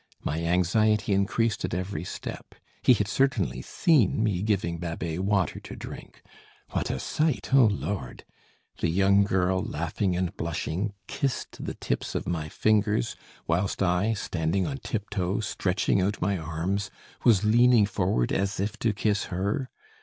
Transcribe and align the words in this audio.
My 0.23 0.41
anxiety 0.43 1.13
increased 1.13 1.63
at 1.63 1.75
each 1.75 2.07
step. 2.07 2.55
He 2.81 2.95
had 2.95 3.07
certainly 3.07 3.61
seen 3.61 4.23
me 4.23 4.41
giving 4.41 4.79
Babet 4.79 5.19
water 5.23 5.59
to 5.59 5.75
drink. 5.75 6.23
What 6.71 6.89
a 6.89 6.97
sight, 6.99 7.53
O 7.53 7.65
Lord! 7.65 8.23
The 8.79 8.89
young 8.89 9.23
girl, 9.23 9.61
laughing 9.61 10.15
and 10.17 10.35
blushing, 10.35 10.93
kissed 11.05 11.63
the 11.63 11.75
tips 11.75 12.15
of 12.15 12.27
my 12.27 12.49
fingers, 12.49 13.15
whilst 13.45 13.83
I, 13.83 14.13
standing 14.13 14.65
on 14.65 14.77
tip 14.79 15.07
toe, 15.11 15.39
stretching 15.39 16.01
out 16.01 16.19
my 16.19 16.35
arms, 16.35 16.89
was 17.23 17.43
leaning 17.45 17.85
forward 17.85 18.31
as 18.31 18.59
if 18.59 18.77
to 18.79 18.93
kiss 18.93 19.25
her. 19.25 19.69